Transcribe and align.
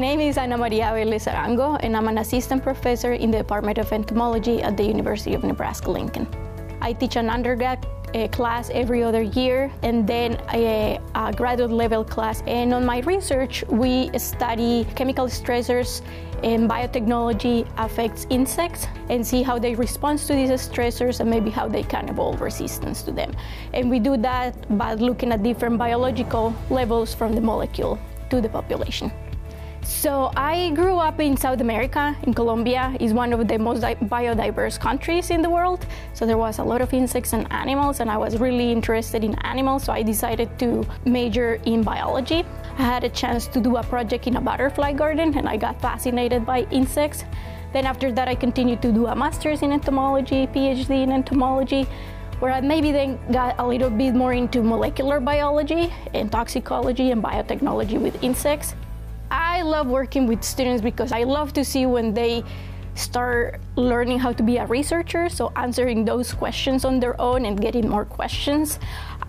name 0.00 0.20
is 0.20 0.38
Ana 0.38 0.56
Maria 0.56 0.86
Vélez 0.86 1.26
Arango, 1.30 1.78
and 1.82 1.94
I'm 1.94 2.08
an 2.08 2.16
assistant 2.18 2.62
professor 2.62 3.12
in 3.12 3.30
the 3.30 3.36
Department 3.36 3.76
of 3.76 3.92
Entomology 3.92 4.62
at 4.62 4.74
the 4.78 4.82
University 4.82 5.34
of 5.34 5.44
Nebraska-Lincoln. 5.44 6.26
I 6.80 6.94
teach 6.94 7.16
an 7.16 7.28
undergrad 7.28 7.86
uh, 8.14 8.26
class 8.28 8.70
every 8.70 9.02
other 9.02 9.20
year 9.20 9.70
and 9.82 10.06
then 10.06 10.40
a, 10.54 10.98
a, 11.14 11.32
graduate 11.34 11.70
level 11.70 12.02
class. 12.02 12.42
And 12.46 12.72
on 12.72 12.84
my 12.86 13.00
research, 13.00 13.62
we 13.68 14.10
study 14.18 14.86
chemical 14.96 15.26
stressors 15.26 16.00
and 16.42 16.68
biotechnology 16.68 17.68
affects 17.76 18.26
insects 18.30 18.86
and 19.10 19.24
see 19.24 19.42
how 19.42 19.58
they 19.58 19.74
respond 19.74 20.18
to 20.20 20.32
these 20.32 20.50
stressors 20.50 21.20
and 21.20 21.28
maybe 21.28 21.50
how 21.50 21.68
they 21.68 21.82
can 21.82 22.08
evolve 22.08 22.40
resistance 22.40 23.02
to 23.02 23.12
them. 23.12 23.36
And 23.74 23.90
we 23.90 23.98
do 23.98 24.16
that 24.16 24.54
by 24.78 24.94
looking 24.94 25.30
at 25.30 25.42
different 25.42 25.76
biological 25.76 26.54
levels 26.70 27.12
from 27.12 27.34
the 27.34 27.42
molecule 27.42 27.98
to 28.30 28.40
the 28.40 28.48
population. 28.48 29.12
So 29.90 30.30
I 30.36 30.70
grew 30.70 30.96
up 30.96 31.20
in 31.20 31.36
South 31.36 31.60
America, 31.60 32.16
in 32.22 32.32
Colombia. 32.32 32.96
is 33.00 33.12
one 33.12 33.34
of 33.34 33.46
the 33.46 33.58
most 33.58 33.82
biodiverse 33.82 34.78
countries 34.78 35.30
in 35.30 35.42
the 35.42 35.50
world. 35.50 35.84
So 36.14 36.24
there 36.24 36.38
was 36.38 36.58
a 36.58 36.64
lot 36.64 36.80
of 36.80 36.94
insects 36.94 37.34
and 37.34 37.46
animals, 37.52 38.00
and 38.00 38.08
I 38.08 38.16
was 38.16 38.38
really 38.38 38.72
interested 38.72 39.24
in 39.24 39.34
animals. 39.44 39.84
So 39.84 39.92
I 39.92 40.02
decided 40.02 40.48
to 40.60 40.86
major 41.04 41.60
in 41.66 41.82
biology. 41.82 42.46
I 42.78 42.82
had 42.82 43.04
a 43.04 43.10
chance 43.10 43.46
to 43.48 43.60
do 43.60 43.76
a 43.76 43.82
project 43.82 44.26
in 44.26 44.36
a 44.36 44.40
butterfly 44.40 44.92
garden, 44.92 45.36
and 45.36 45.46
I 45.46 45.58
got 45.58 45.82
fascinated 45.82 46.46
by 46.46 46.68
insects. 46.70 47.24
Then 47.74 47.84
after 47.84 48.10
that, 48.12 48.26
I 48.28 48.36
continued 48.36 48.80
to 48.82 48.92
do 48.92 49.06
a 49.06 49.14
master's 49.14 49.60
in 49.60 49.72
entomology, 49.72 50.46
PhD 50.46 51.02
in 51.02 51.12
entomology 51.12 51.86
where 52.38 52.52
I 52.52 52.62
maybe 52.62 52.90
then 52.90 53.18
got 53.30 53.58
a 53.58 53.66
little 53.66 53.90
bit 53.90 54.14
more 54.14 54.32
into 54.32 54.62
molecular 54.62 55.20
biology 55.20 55.92
and 56.14 56.32
toxicology 56.32 57.10
and 57.10 57.22
biotechnology 57.22 58.00
with 58.00 58.16
insects. 58.24 58.74
I 59.30 59.62
love 59.62 59.86
working 59.86 60.26
with 60.26 60.42
students 60.42 60.82
because 60.82 61.12
I 61.12 61.22
love 61.24 61.52
to 61.54 61.64
see 61.64 61.86
when 61.86 62.14
they 62.14 62.42
start 62.94 63.60
learning 63.76 64.18
how 64.18 64.32
to 64.32 64.42
be 64.42 64.56
a 64.58 64.66
researcher, 64.66 65.28
so 65.28 65.52
answering 65.56 66.04
those 66.04 66.32
questions 66.32 66.84
on 66.84 67.00
their 67.00 67.18
own 67.20 67.44
and 67.44 67.60
getting 67.60 67.88
more 67.88 68.04
questions. 68.04 68.78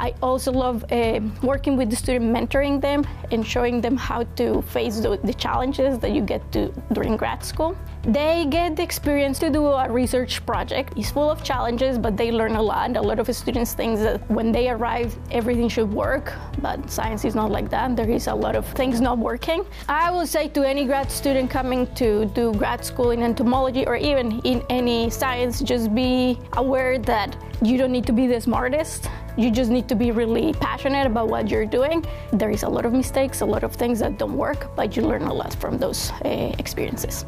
I 0.01 0.15
also 0.23 0.51
love 0.51 0.83
uh, 0.91 1.19
working 1.43 1.77
with 1.77 1.91
the 1.91 1.95
student, 1.95 2.35
mentoring 2.35 2.81
them 2.81 3.05
and 3.29 3.45
showing 3.45 3.81
them 3.81 3.95
how 3.95 4.23
to 4.37 4.63
face 4.63 4.99
the, 4.99 5.19
the 5.23 5.33
challenges 5.35 5.99
that 5.99 6.11
you 6.11 6.21
get 6.21 6.41
to 6.53 6.73
during 6.91 7.15
grad 7.17 7.45
school. 7.45 7.77
They 8.01 8.47
get 8.49 8.75
the 8.75 8.81
experience 8.81 9.37
to 9.39 9.51
do 9.51 9.67
a 9.67 9.87
research 9.91 10.43
project. 10.43 10.93
It's 10.97 11.11
full 11.11 11.29
of 11.29 11.43
challenges, 11.43 11.99
but 11.99 12.17
they 12.17 12.31
learn 12.31 12.55
a 12.55 12.61
lot. 12.61 12.97
A 12.97 13.01
lot 13.01 13.19
of 13.19 13.33
students 13.35 13.75
think 13.75 13.99
that 13.99 14.27
when 14.31 14.51
they 14.51 14.71
arrive, 14.71 15.15
everything 15.29 15.69
should 15.69 15.93
work, 15.93 16.33
but 16.63 16.89
science 16.89 17.23
is 17.23 17.35
not 17.35 17.51
like 17.51 17.69
that. 17.69 17.95
There 17.95 18.09
is 18.09 18.25
a 18.25 18.33
lot 18.33 18.55
of 18.55 18.65
things 18.69 19.01
not 19.01 19.19
working. 19.19 19.63
I 19.87 20.09
will 20.09 20.25
say 20.25 20.47
to 20.47 20.67
any 20.67 20.85
grad 20.85 21.11
student 21.11 21.51
coming 21.51 21.85
to 21.93 22.25
do 22.33 22.55
grad 22.55 22.83
school 22.83 23.11
in 23.11 23.21
entomology 23.21 23.85
or 23.85 23.97
even 23.97 24.39
in 24.39 24.63
any 24.71 25.11
science, 25.11 25.61
just 25.61 25.93
be 25.93 26.39
aware 26.53 26.97
that 26.97 27.37
you 27.63 27.77
don't 27.77 27.91
need 27.91 28.07
to 28.07 28.13
be 28.13 28.25
the 28.25 28.41
smartest. 28.41 29.07
You 29.37 29.51
just 29.51 29.69
need 29.69 29.87
to 29.89 29.95
be 29.95 30.11
really 30.11 30.53
passionate 30.53 31.05
about 31.05 31.27
what 31.27 31.49
you're 31.49 31.65
doing. 31.65 32.03
There 32.33 32.49
is 32.49 32.63
a 32.63 32.69
lot 32.69 32.85
of 32.85 32.93
mistakes, 32.93 33.41
a 33.41 33.45
lot 33.45 33.63
of 33.63 33.73
things 33.73 33.99
that 33.99 34.17
don't 34.17 34.35
work, 34.35 34.75
but 34.75 34.97
you 34.97 35.03
learn 35.03 35.23
a 35.23 35.33
lot 35.33 35.53
from 35.53 35.77
those 35.77 36.11
uh, 36.25 36.55
experiences. 36.57 37.25